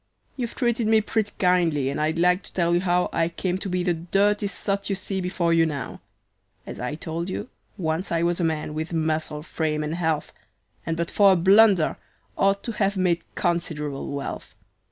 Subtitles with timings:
[0.35, 3.69] "You've treated me pretty kindly and I'd like to tell you how I came to
[3.69, 6.01] be the dirty sot you see before you now.
[6.65, 10.33] As I told you, once I was a man, with muscle, frame, and health,
[10.87, 11.97] And but for a blunder
[12.35, 14.55] ought to have made considerable wealth.